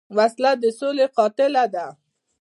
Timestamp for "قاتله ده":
1.17-1.85